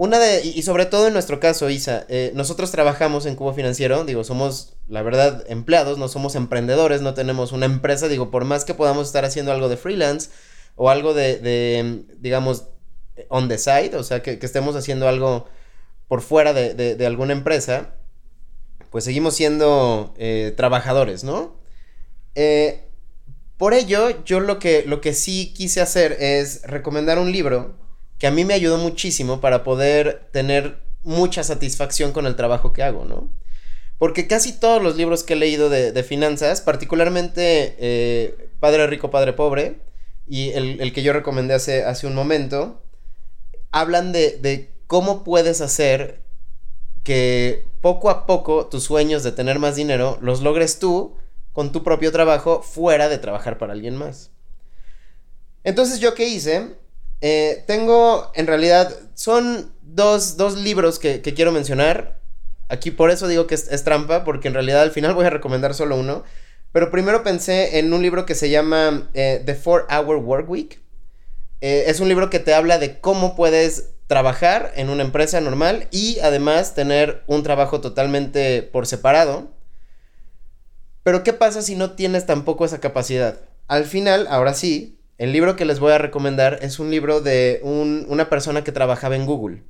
una 0.00 0.18
de, 0.18 0.42
y 0.42 0.62
sobre 0.62 0.86
todo 0.86 1.08
en 1.08 1.12
nuestro 1.12 1.40
caso, 1.40 1.68
Isa, 1.68 2.06
eh, 2.08 2.32
nosotros 2.34 2.70
trabajamos 2.70 3.26
en 3.26 3.36
Cubo 3.36 3.52
Financiero, 3.52 4.02
digo, 4.06 4.24
somos, 4.24 4.72
la 4.88 5.02
verdad, 5.02 5.44
empleados, 5.46 5.98
no 5.98 6.08
somos 6.08 6.36
emprendedores, 6.36 7.02
no 7.02 7.12
tenemos 7.12 7.52
una 7.52 7.66
empresa, 7.66 8.08
digo, 8.08 8.30
por 8.30 8.46
más 8.46 8.64
que 8.64 8.72
podamos 8.72 9.08
estar 9.08 9.26
haciendo 9.26 9.52
algo 9.52 9.68
de 9.68 9.76
freelance 9.76 10.30
o 10.74 10.88
algo 10.88 11.12
de, 11.12 12.02
digamos, 12.18 12.64
on 13.28 13.48
the 13.50 13.58
side, 13.58 13.94
o 13.94 14.02
sea, 14.02 14.22
que, 14.22 14.38
estemos 14.40 14.74
haciendo 14.74 15.06
algo 15.06 15.46
por 16.08 16.22
fuera 16.22 16.54
de, 16.54 17.06
alguna 17.06 17.34
empresa, 17.34 17.94
pues 18.90 19.04
seguimos 19.04 19.34
siendo 19.34 20.14
eh, 20.18 20.52
trabajadores, 20.56 21.24
¿no? 21.24 21.56
Eh, 22.34 22.84
por 23.56 23.74
ello, 23.74 24.24
yo 24.24 24.40
lo 24.40 24.58
que, 24.58 24.84
lo 24.86 25.00
que 25.00 25.12
sí 25.12 25.52
quise 25.54 25.80
hacer 25.80 26.16
es 26.18 26.62
recomendar 26.62 27.18
un 27.18 27.30
libro 27.30 27.76
que 28.18 28.26
a 28.26 28.30
mí 28.30 28.44
me 28.44 28.54
ayudó 28.54 28.78
muchísimo 28.78 29.40
para 29.40 29.64
poder 29.64 30.28
tener 30.32 30.78
mucha 31.02 31.42
satisfacción 31.44 32.12
con 32.12 32.26
el 32.26 32.36
trabajo 32.36 32.72
que 32.72 32.82
hago, 32.82 33.04
¿no? 33.04 33.30
Porque 33.98 34.26
casi 34.26 34.58
todos 34.58 34.82
los 34.82 34.96
libros 34.96 35.24
que 35.24 35.34
he 35.34 35.36
leído 35.36 35.68
de, 35.68 36.02
finanzas, 36.02 36.62
particularmente 36.62 37.76
eh, 37.78 38.48
Padre 38.58 38.86
Rico, 38.86 39.10
Padre 39.10 39.34
Pobre, 39.34 39.80
y 40.26 40.50
el, 40.50 40.92
que 40.92 41.02
yo 41.02 41.12
recomendé 41.12 41.54
hace, 41.54 41.84
hace 41.84 42.06
un 42.06 42.14
momento, 42.14 42.82
hablan 43.72 44.12
de, 44.12 44.38
de 44.38 44.70
cómo 44.86 45.22
puedes 45.22 45.60
hacer 45.60 46.22
que 47.04 47.66
poco 47.80 48.10
a 48.10 48.26
poco 48.26 48.66
tus 48.66 48.84
sueños 48.84 49.22
de 49.22 49.32
tener 49.32 49.58
más 49.58 49.76
dinero 49.76 50.18
los 50.20 50.42
logres 50.42 50.78
tú 50.78 51.16
con 51.52 51.72
tu 51.72 51.82
propio 51.82 52.12
trabajo 52.12 52.62
fuera 52.62 53.08
de 53.08 53.18
trabajar 53.18 53.58
para 53.58 53.72
alguien 53.72 53.96
más. 53.96 54.30
Entonces 55.64 56.00
yo 56.00 56.14
qué 56.14 56.28
hice? 56.28 56.76
Eh, 57.20 57.64
tengo, 57.66 58.30
en 58.34 58.46
realidad, 58.46 58.94
son 59.14 59.72
dos, 59.82 60.36
libros 60.58 60.98
que, 60.98 61.20
quiero 61.20 61.52
mencionar. 61.52 62.20
Aquí 62.68 62.90
por 62.90 63.10
eso 63.10 63.28
digo 63.28 63.46
que 63.46 63.56
es, 63.56 63.84
trampa, 63.84 64.24
porque 64.24 64.48
en 64.48 64.54
realidad 64.54 64.82
al 64.82 64.92
final 64.92 65.14
voy 65.14 65.26
a 65.26 65.30
recomendar 65.30 65.74
solo 65.74 65.96
uno. 65.96 66.24
Pero 66.72 66.90
primero 66.90 67.24
pensé 67.24 67.78
en 67.78 67.92
un 67.92 68.00
libro 68.00 68.26
que 68.26 68.36
se 68.36 68.48
llama 68.48 69.10
eh, 69.12 69.42
The 69.44 69.54
Four 69.54 69.86
Hour 69.90 70.16
Work 70.16 70.48
Week. 70.48 70.80
Eh, 71.60 71.84
es 71.86 72.00
un 72.00 72.08
libro 72.08 72.30
que 72.30 72.38
te 72.38 72.54
habla 72.54 72.78
de 72.78 73.00
cómo 73.00 73.36
puedes 73.36 73.90
trabajar 74.06 74.72
en 74.76 74.90
una 74.90 75.02
empresa 75.02 75.40
normal 75.40 75.86
y 75.90 76.18
además 76.20 76.74
tener 76.74 77.22
un 77.26 77.42
trabajo 77.42 77.80
totalmente 77.80 78.62
por 78.62 78.86
separado. 78.86 79.50
Pero 81.02 81.22
¿qué 81.22 81.32
pasa 81.32 81.62
si 81.62 81.76
no 81.76 81.92
tienes 81.92 82.26
tampoco 82.26 82.64
esa 82.64 82.80
capacidad? 82.80 83.40
Al 83.68 83.84
final, 83.84 84.26
ahora 84.28 84.54
sí, 84.54 85.00
el 85.16 85.32
libro 85.32 85.54
que 85.54 85.64
les 85.64 85.80
voy 85.80 85.92
a 85.92 85.98
recomendar 85.98 86.58
es 86.62 86.78
un 86.78 86.90
libro 86.90 87.20
de 87.20 87.60
una 87.62 88.28
persona 88.28 88.64
que 88.64 88.72
trabajaba 88.72 89.16
en 89.16 89.26
Google. 89.26 89.62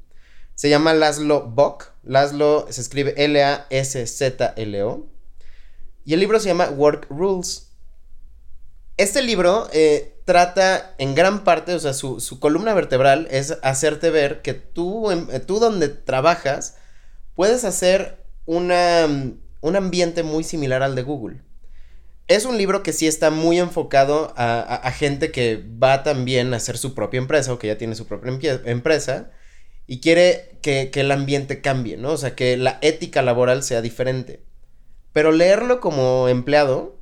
Se 0.55 0.69
llama 0.69 0.95
Laszlo 0.95 1.49
Bock. 1.49 1.93
Laszlo 2.03 2.67
se 2.71 2.81
escribe 2.81 3.15
L-A-S-Z-L-O. 3.17 5.07
Y 6.05 6.15
el 6.15 6.21
libro 6.21 6.39
se 6.39 6.49
llama 6.49 6.71
Work 6.71 7.09
Rules. 7.11 7.70
Este 9.01 9.23
libro 9.23 9.67
eh, 9.73 10.21
trata 10.27 10.95
en 10.99 11.15
gran 11.15 11.43
parte, 11.43 11.73
o 11.73 11.79
sea, 11.79 11.95
su, 11.95 12.39
columna 12.39 12.75
vertebral 12.75 13.29
es 13.31 13.57
hacerte 13.63 14.11
ver 14.11 14.43
que 14.43 14.53
tú, 14.53 15.09
tú 15.47 15.59
donde 15.59 15.89
trabajas, 15.89 16.77
puedes 17.35 17.65
hacer 17.65 18.23
una, 18.45 19.07
un 19.63 19.77
ambiente 19.77 20.23
muy 20.23 20.45
similar 20.45 20.83
al 20.83 20.97
de 20.97 21.03
Google. 21.03 21.41
Es 22.29 22.45
un 22.45 22.59
libro 22.59 22.83
que 22.83 22.93
sí 22.93 23.07
está 23.07 23.31
muy 23.31 23.59
enfocado 23.59 24.35
a, 24.37 24.93
gente 24.93 25.33
que 25.33 25.65
va 25.83 26.03
también 26.03 26.53
a 26.53 26.59
hacer 26.59 26.77
su 26.77 26.95
propia 26.95 27.17
empresa 27.17 27.55
o 27.55 27.59
que 27.59 27.69
ya 27.69 27.79
tiene 27.79 27.95
su 27.95 28.07
propia 28.07 28.61
empresa 28.67 29.31
y 29.87 30.01
quiere 30.01 30.59
que, 30.61 30.91
el 30.93 31.11
ambiente 31.11 31.63
cambie, 31.63 31.97
¿no? 31.97 32.11
O 32.11 32.19
sea, 32.19 32.35
que 32.35 32.59
la 32.59 32.79
ética 32.83 33.23
laboral 33.23 33.63
sea 33.63 33.81
diferente. 33.81 34.45
Pero 35.15 35.33
leerlo 35.33 35.81
como 35.81 36.29
empleado, 36.29 37.00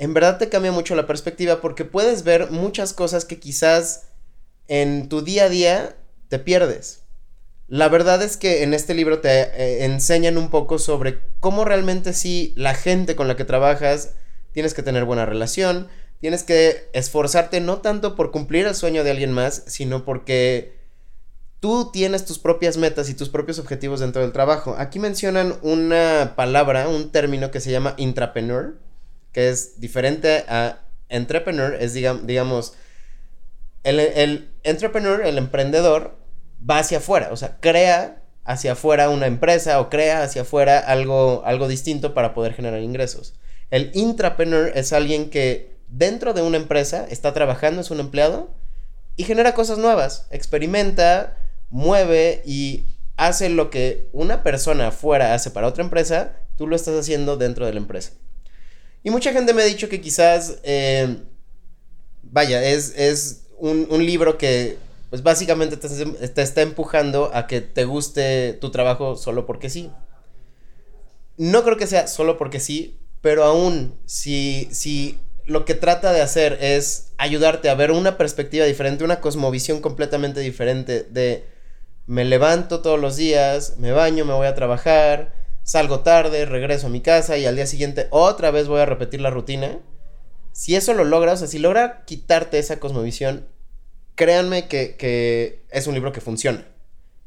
en 0.00 0.14
verdad 0.14 0.38
te 0.38 0.48
cambia 0.48 0.72
mucho 0.72 0.94
la 0.94 1.06
perspectiva 1.06 1.60
porque 1.60 1.84
puedes 1.84 2.24
ver 2.24 2.50
muchas 2.50 2.94
cosas 2.94 3.26
que 3.26 3.38
quizás 3.38 4.06
en 4.66 5.10
tu 5.10 5.20
día 5.20 5.44
a 5.44 5.48
día 5.50 5.96
te 6.28 6.38
pierdes. 6.38 7.02
La 7.68 7.90
verdad 7.90 8.22
es 8.22 8.38
que 8.38 8.62
en 8.62 8.72
este 8.72 8.94
libro 8.94 9.20
te 9.20 9.42
eh, 9.42 9.84
enseñan 9.84 10.38
un 10.38 10.48
poco 10.48 10.78
sobre 10.78 11.20
cómo 11.38 11.66
realmente 11.66 12.14
sí 12.14 12.54
la 12.56 12.74
gente 12.74 13.14
con 13.14 13.28
la 13.28 13.36
que 13.36 13.44
trabajas 13.44 14.14
tienes 14.52 14.72
que 14.72 14.82
tener 14.82 15.04
buena 15.04 15.26
relación, 15.26 15.88
tienes 16.18 16.44
que 16.44 16.88
esforzarte 16.94 17.60
no 17.60 17.82
tanto 17.82 18.16
por 18.16 18.30
cumplir 18.30 18.66
el 18.66 18.74
sueño 18.74 19.04
de 19.04 19.10
alguien 19.10 19.32
más, 19.32 19.64
sino 19.66 20.06
porque 20.06 20.78
tú 21.60 21.90
tienes 21.92 22.24
tus 22.24 22.38
propias 22.38 22.78
metas 22.78 23.10
y 23.10 23.14
tus 23.14 23.28
propios 23.28 23.58
objetivos 23.58 24.00
dentro 24.00 24.22
del 24.22 24.32
trabajo. 24.32 24.76
Aquí 24.78 24.98
mencionan 24.98 25.56
una 25.60 26.32
palabra, 26.36 26.88
un 26.88 27.12
término 27.12 27.50
que 27.50 27.60
se 27.60 27.70
llama 27.70 27.92
intrapreneur, 27.98 28.78
que 29.32 29.48
es 29.48 29.80
diferente 29.80 30.44
a 30.48 30.80
entrepreneur, 31.08 31.74
es 31.74 31.94
digamos, 31.94 32.74
el, 33.82 34.00
el 34.00 34.50
entrepreneur, 34.62 35.24
el 35.24 35.38
emprendedor, 35.38 36.18
va 36.68 36.78
hacia 36.78 36.98
afuera, 36.98 37.28
o 37.32 37.36
sea, 37.36 37.58
crea 37.60 38.22
hacia 38.44 38.72
afuera 38.72 39.10
una 39.10 39.26
empresa 39.26 39.80
o 39.80 39.88
crea 39.88 40.22
hacia 40.22 40.42
afuera 40.42 40.78
algo, 40.78 41.42
algo 41.44 41.68
distinto 41.68 42.14
para 42.14 42.34
poder 42.34 42.54
generar 42.54 42.80
ingresos. 42.82 43.34
El 43.70 43.90
intrapreneur 43.94 44.72
es 44.74 44.92
alguien 44.92 45.30
que 45.30 45.76
dentro 45.88 46.34
de 46.34 46.42
una 46.42 46.56
empresa 46.56 47.06
está 47.08 47.32
trabajando, 47.32 47.80
es 47.80 47.90
un 47.90 48.00
empleado 48.00 48.50
y 49.16 49.24
genera 49.24 49.54
cosas 49.54 49.78
nuevas, 49.78 50.26
experimenta, 50.30 51.36
mueve 51.68 52.42
y 52.44 52.84
hace 53.16 53.48
lo 53.48 53.70
que 53.70 54.08
una 54.12 54.42
persona 54.42 54.88
afuera 54.88 55.34
hace 55.34 55.50
para 55.50 55.66
otra 55.66 55.84
empresa, 55.84 56.32
tú 56.56 56.66
lo 56.66 56.74
estás 56.74 56.98
haciendo 56.98 57.36
dentro 57.36 57.66
de 57.66 57.72
la 57.72 57.80
empresa. 57.80 58.12
Y 59.02 59.10
mucha 59.10 59.32
gente 59.32 59.54
me 59.54 59.62
ha 59.62 59.66
dicho 59.66 59.88
que 59.88 60.00
quizás, 60.00 60.58
eh, 60.62 61.18
vaya, 62.22 62.62
es, 62.62 63.46
un, 63.58 64.04
libro 64.04 64.38
que 64.38 64.78
pues 65.10 65.22
básicamente 65.22 65.76
te, 65.76 65.88
te, 65.88 66.42
está 66.42 66.62
empujando 66.62 67.30
a 67.34 67.46
que 67.46 67.60
te 67.60 67.84
guste 67.84 68.54
tu 68.54 68.70
trabajo 68.70 69.16
solo 69.16 69.46
porque 69.46 69.70
sí. 69.70 69.90
No 71.36 71.64
creo 71.64 71.76
que 71.76 71.86
sea 71.86 72.06
solo 72.06 72.36
porque 72.36 72.60
sí, 72.60 72.98
pero 73.20 73.44
aún, 73.44 73.98
si, 74.06 74.68
si 74.72 75.18
lo 75.46 75.64
que 75.64 75.74
trata 75.74 76.12
de 76.12 76.20
hacer 76.20 76.58
es 76.60 77.12
ayudarte 77.18 77.70
a 77.70 77.74
ver 77.74 77.90
una 77.90 78.16
perspectiva 78.16 78.66
diferente, 78.66 79.04
una 79.04 79.20
cosmovisión 79.20 79.80
completamente 79.80 80.40
diferente 80.40 81.02
de 81.02 81.44
me 82.06 82.24
levanto 82.24 82.80
todos 82.80 83.00
los 83.00 83.16
días, 83.16 83.76
me 83.78 83.92
baño, 83.92 84.24
me 84.24 84.34
voy 84.34 84.46
a 84.46 84.54
trabajar, 84.54 85.39
salgo 85.70 86.00
tarde, 86.00 86.46
regreso 86.46 86.88
a 86.88 86.90
mi 86.90 87.00
casa 87.00 87.38
y 87.38 87.46
al 87.46 87.54
día 87.54 87.64
siguiente 87.64 88.08
otra 88.10 88.50
vez 88.50 88.66
voy 88.66 88.80
a 88.80 88.86
repetir 88.86 89.20
la 89.20 89.30
rutina. 89.30 89.78
Si 90.50 90.74
eso 90.74 90.94
lo 90.94 91.04
logra, 91.04 91.34
o 91.34 91.36
sea, 91.36 91.46
si 91.46 91.60
logra 91.60 92.02
quitarte 92.06 92.58
esa 92.58 92.80
cosmovisión, 92.80 93.46
créanme 94.16 94.66
que, 94.66 94.96
que 94.96 95.62
es 95.70 95.86
un 95.86 95.94
libro 95.94 96.10
que 96.10 96.20
funciona. 96.20 96.66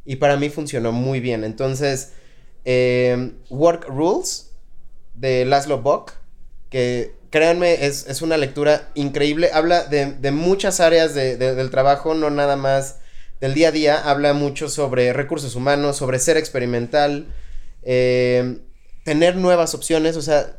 Y 0.03 0.17
para 0.17 0.35
mí 0.35 0.49
funcionó 0.49 0.91
muy 0.91 1.21
bien. 1.21 1.45
Entonces, 1.45 2.11
eh, 2.65 3.31
Work 3.49 3.87
Rules 3.87 4.51
de 5.13 5.45
Laszlo 5.45 5.81
Bock, 5.81 6.11
que 6.69 7.15
créanme, 7.29 7.85
es, 7.85 8.21
una 8.21 8.35
lectura 8.35 8.91
increíble. 8.93 9.51
Habla 9.53 9.85
de, 9.85 10.31
muchas 10.31 10.81
áreas 10.81 11.15
del 11.15 11.69
trabajo, 11.69 12.13
no 12.13 12.29
nada 12.29 12.57
más 12.57 12.97
del 13.39 13.53
día 13.53 13.69
a 13.69 13.71
día. 13.71 14.09
Habla 14.09 14.33
mucho 14.33 14.67
sobre 14.67 15.13
recursos 15.13 15.55
humanos, 15.55 15.95
sobre 15.95 16.19
ser 16.19 16.35
experimental, 16.35 17.27
eh, 17.85 18.59
tener 19.03 19.35
nuevas 19.35 19.73
opciones. 19.73 20.17
O 20.17 20.21
sea, 20.21 20.57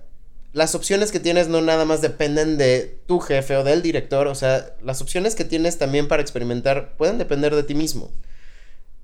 las 0.52 0.74
opciones 0.74 1.12
que 1.12 1.20
tienes 1.20 1.48
no 1.48 1.60
nada 1.60 1.84
más 1.84 2.00
dependen 2.00 2.58
de 2.58 3.00
tu 3.06 3.20
jefe 3.20 3.56
o 3.56 3.64
del 3.64 3.82
director. 3.82 4.28
O 4.28 4.34
sea, 4.34 4.74
las 4.82 5.00
opciones 5.02 5.34
que 5.34 5.44
tienes 5.44 5.78
también 5.78 6.08
para 6.08 6.22
experimentar 6.22 6.96
pueden 6.96 7.18
depender 7.18 7.54
de 7.54 7.62
ti 7.62 7.74
mismo. 7.74 8.10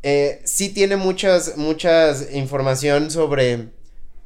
Eh, 0.02 0.40
sí 0.44 0.70
tiene 0.70 0.96
muchas, 0.96 1.56
muchas 1.56 2.32
información 2.32 3.10
sobre 3.10 3.68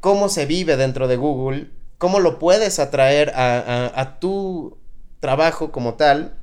cómo 0.01 0.29
se 0.29 0.47
vive 0.47 0.77
dentro 0.77 1.09
de 1.09 1.17
Google, 1.17 1.71
cómo 1.99 2.21
lo 2.21 2.39
puedes 2.39 2.79
atraer 2.79 3.33
a, 3.35 4.19
tu 4.21 4.79
trabajo 5.19 5.73
como 5.73 5.95
tal, 5.95 6.39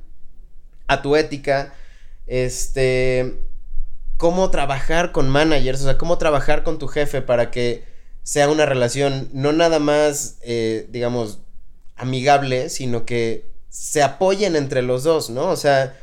a 0.88 1.00
tu 1.00 1.16
ética, 1.16 1.72
este, 2.26 3.38
cómo 4.22 4.52
trabajar 4.52 5.10
con 5.10 5.28
managers, 5.28 5.80
o 5.80 5.82
sea, 5.82 5.98
cómo 5.98 6.16
trabajar 6.16 6.62
con 6.62 6.78
tu 6.78 6.86
jefe 6.86 7.22
para 7.22 7.50
que 7.50 7.82
sea 8.22 8.48
una 8.48 8.66
relación 8.66 9.28
no 9.32 9.52
nada 9.52 9.80
más, 9.80 10.36
eh, 10.42 10.86
digamos, 10.90 11.40
amigable, 11.96 12.68
sino 12.68 13.04
que 13.04 13.50
se 13.68 14.00
apoyen 14.00 14.54
entre 14.54 14.82
los 14.82 15.02
dos, 15.02 15.28
¿no? 15.28 15.48
O 15.48 15.56
sea, 15.56 15.98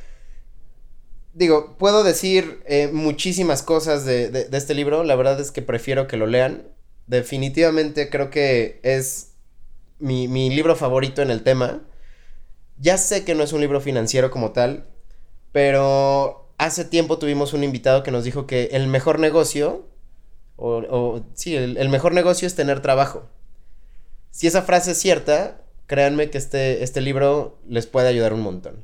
digo, 1.33 1.77
puedo 1.77 2.03
decir 2.03 2.61
eh, 2.65 2.89
muchísimas 2.91 3.63
cosas 3.63 4.03
de, 4.03 4.49
este 4.51 4.73
libro, 4.73 5.05
la 5.05 5.15
verdad 5.15 5.39
es 5.39 5.51
que 5.51 5.61
prefiero 5.61 6.05
que 6.07 6.17
lo 6.17 6.27
lean. 6.27 6.67
Definitivamente 7.07 8.09
creo 8.09 8.29
que 8.29 8.81
es 8.83 9.31
mi 9.97 10.49
libro 10.49 10.75
favorito 10.75 11.21
en 11.21 11.31
el 11.31 11.41
tema. 11.43 11.83
Ya 12.77 12.97
sé 12.97 13.23
que 13.23 13.33
no 13.33 13.43
es 13.43 13.53
un 13.53 13.61
libro 13.61 13.79
financiero 13.79 14.29
como 14.29 14.51
tal, 14.51 14.87
pero 15.53 16.38
hace 16.59 16.85
tiempo 16.85 17.17
tuvimos 17.17 17.53
un 17.53 17.63
invitado 17.63 18.03
que 18.03 18.11
nos 18.11 18.23
dijo 18.23 18.45
que 18.45 18.65
el 18.73 18.87
mejor 18.87 19.17
negocio, 19.19 19.87
o, 20.57 20.83
o 20.89 21.25
sí, 21.33 21.55
el, 21.55 21.77
el, 21.77 21.89
mejor 21.89 22.13
negocio 22.13 22.45
es 22.47 22.55
tener 22.55 22.81
trabajo. 22.81 23.27
Si 24.31 24.45
esa 24.45 24.61
frase 24.61 24.91
es 24.91 24.99
cierta, 24.99 25.61
créanme 25.87 26.29
que 26.29 26.37
este, 26.37 26.83
este 26.83 27.01
libro 27.01 27.57
les 27.67 27.87
puede 27.87 28.09
ayudar 28.09 28.33
un 28.33 28.41
montón. 28.41 28.83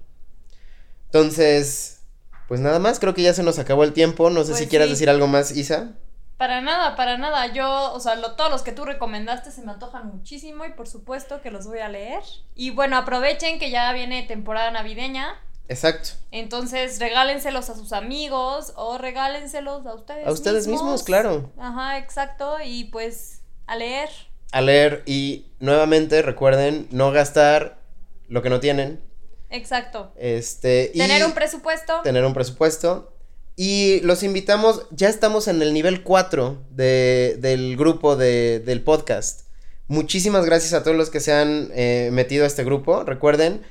Entonces, 1.07 2.01
pues 2.47 2.59
nada 2.61 2.79
más, 2.79 2.99
creo 2.99 3.13
que 3.13 3.21
ya 3.21 3.33
se 3.33 3.43
nos 3.43 3.59
acabó 3.59 3.83
el 3.83 3.93
tiempo. 3.93 4.29
No 4.29 4.43
sé 4.43 4.53
Pues 4.53 4.59
si 4.59 4.67
quieras 4.67 4.87
sí. 4.87 4.93
decir 4.93 5.09
algo 5.09 5.27
más, 5.27 5.51
Isa. 5.55 5.93
Para 6.37 6.59
nada, 6.61 6.95
para 6.97 7.17
nada. 7.17 7.47
Yo, 7.53 7.93
o 7.93 7.99
sea, 7.99 8.15
lo- 8.15 8.35
todos 8.35 8.51
los 8.51 8.61
que 8.61 8.73
tú 8.73 8.83
recomendaste 8.85 9.51
se 9.51 9.61
me 9.61 9.71
antojan 9.71 10.07
muchísimo 10.07 10.65
y 10.65 10.71
por 10.73 10.87
supuesto 10.87 11.41
que 11.41 11.51
los 11.51 11.65
voy 11.67 11.79
a 11.79 11.87
leer. 11.89 12.23
Y 12.55 12.71
bueno, 12.71 12.97
aprovechen 12.97 13.57
que 13.59 13.69
ya 13.71 13.91
viene 13.93 14.23
temporada 14.23 14.71
navideña. 14.71 15.41
Exacto. 15.67 16.09
Entonces, 16.31 16.99
regálenselos 16.99 17.69
a 17.69 17.75
sus 17.75 17.91
amigos 17.93 18.73
o 18.75 18.97
regálenselos 18.97 19.85
a 19.85 19.93
ustedes 19.95 20.27
A 20.27 20.31
ustedes 20.31 20.67
mismos, 20.67 21.03
claro. 21.03 21.51
Ajá, 21.57 21.97
exacto. 21.97 22.57
Y 22.63 22.85
pues, 22.85 23.41
a 23.65 23.75
leer. 23.75 24.09
A 24.51 24.61
leer 24.61 25.03
y 25.05 25.47
nuevamente 25.59 26.21
recuerden 26.21 26.87
no 26.91 27.11
gastar 27.11 27.79
lo 28.27 28.41
que 28.41 28.49
no 28.49 28.59
tienen. 28.59 29.01
Exacto. 29.49 30.11
Este, 30.17 30.91
y 30.93 30.99
Tener 30.99 31.25
un 31.25 31.33
presupuesto. 31.33 32.01
tener 32.03 32.25
un 32.25 32.33
presupuesto. 32.33 33.11
Y 33.55 34.01
los 34.01 34.21
invitamos, 34.23 34.85
ya 34.91 35.07
estamos 35.07 35.47
en 35.47 35.61
el 35.61 35.73
nivel 35.73 36.03
4 36.03 36.61
de, 36.71 37.37
del 37.39 37.77
grupo 37.77 38.15
de, 38.17 38.59
del 38.59 38.81
podcast. 38.83 39.41
Muchísimas 39.87 40.45
gracias 40.45 40.73
a 40.73 40.83
todos 40.83 40.97
los 40.97 41.09
que 41.09 41.19
se 41.21 41.31
han 41.31 41.69
eh, 41.73 42.09
metido 42.11 42.43
a 42.43 42.47
este 42.47 42.63
grupo. 42.65 43.03
Recuerden, 43.03 43.61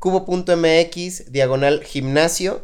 cubo.mx, 0.00 1.30
diagonal 1.30 1.84
gimnasio. 1.84 2.62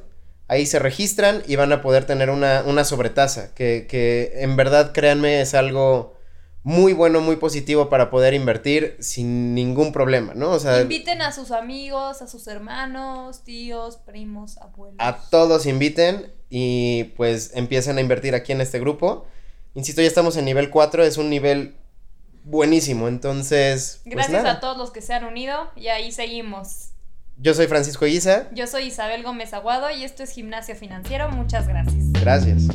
Ahí 0.49 0.66
se 0.66 0.78
registran 0.81 1.43
y 1.47 1.57
van 1.57 1.73
a 1.73 1.83
poder 1.83 2.05
tener 2.07 2.31
una, 2.31 2.64
una 2.66 2.83
sobretasa. 2.85 3.55
Que, 3.55 3.87
que 3.88 4.33
en 4.43 4.57
verdad, 4.57 4.93
créanme, 4.93 5.40
es 5.40 5.55
algo 5.55 6.16
muy 6.62 6.93
bueno, 6.95 7.21
muy 7.21 7.37
positivo 7.37 7.88
para 7.88 8.11
poder 8.11 8.35
invertir 8.35 8.97
sin 8.99 9.55
ningún 9.55 9.93
problema, 9.93 10.35
¿no? 10.35 10.50
O 10.50 10.59
sea, 10.59 10.81
Inviten 10.83 11.23
a 11.23 11.31
sus 11.31 11.52
amigos, 11.52 12.23
a 12.23 12.26
sus 12.26 12.49
hermanos, 12.49 13.45
tíos, 13.45 13.99
primos, 13.99 14.59
abuelos. 14.59 14.97
a 14.99 15.16
todos 15.31 15.66
inviten 15.66 16.33
y 16.50 17.05
pues 17.16 17.52
empiecen 17.55 17.99
a 17.99 18.00
invertir 18.00 18.35
aquí 18.35 18.50
en 18.50 18.61
este 18.61 18.81
grupo. 18.81 19.26
Insisto, 19.75 20.00
ya 20.02 20.09
estamos 20.09 20.37
en 20.37 20.45
nivel 20.45 20.71
4, 20.71 21.05
es 21.05 21.19
un 21.19 21.31
nivel 21.31 21.76
buenísimo, 22.43 23.07
entonces... 23.07 24.00
pues 24.02 24.14
Gracias 24.16 24.43
nada. 24.43 24.55
a 24.57 24.61
todos 24.61 24.76
los 24.76 24.90
que 24.90 25.02
se 25.02 25.14
han 25.14 25.25
unido 25.25 25.71
y 25.76 25.87
ahí 25.88 26.11
seguimos. 26.11 26.90
Yo 27.38 27.52
soy 27.52 27.66
Francisco 27.66 28.07
Isa, 28.07 28.49
Yo 28.55 28.66
soy 28.66 28.85
Isabel 28.85 29.23
Gómez 29.23 29.52
Aguado 29.52 29.91
y 29.91 30.04
esto 30.04 30.23
es 30.23 30.30
Gimnasio 30.30 30.75
Financiero. 30.75 31.28
Muchas 31.30 31.69
gracias. 31.69 32.13
gracias. 32.13 32.69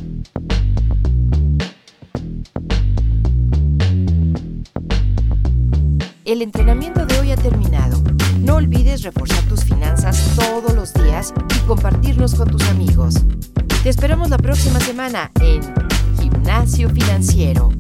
El 6.26 6.44
entrenamiento 6.44 7.06
de 7.08 7.20
hoy 7.20 7.32
ha 7.32 7.38
terminado. 7.38 8.02
No 8.40 8.58
olvides 8.58 9.02
reforzar 9.02 9.44
tus 9.46 9.64
finanzas 9.64 10.36
todos 10.36 10.76
los 10.76 10.94
días 10.94 11.34
y 11.56 11.68
compartirnos 11.68 12.36
con 12.36 12.50
tus 12.50 12.64
amigos. 12.70 13.16
Te 13.82 13.90
esperamos 13.90 14.30
la 14.30 14.38
próxima 14.38 14.80
semana 14.80 15.32
en 15.42 15.62
Gimnasio 16.20 16.90
Financiero. 16.92 17.72